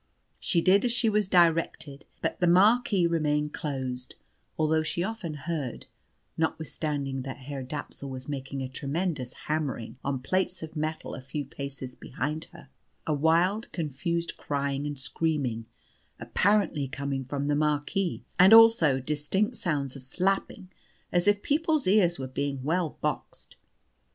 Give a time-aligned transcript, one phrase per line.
[0.39, 4.15] She did as she was directed, but the marquee remained closed,
[4.57, 5.85] although she often heard
[6.35, 11.45] (notwithstanding that Herr Dapsul was making a tremendous hammering on plates of metal a few
[11.45, 12.69] paces behind her),
[13.05, 15.67] a wild, confused crying and screaming,
[16.19, 20.71] apparently coming from the marquee, and also distinct sounds of slapping,
[21.11, 23.55] as if people's ears were being well boxed.